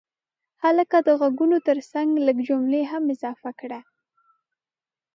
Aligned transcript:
هلکه 0.63 0.97
د 1.07 1.09
غږونو 1.21 1.57
ترڅنګ 1.67 2.09
لږ 2.27 2.37
جملې 2.49 2.81
هم 2.91 3.03
اضافه 3.13 3.51
کړه. 3.59 3.79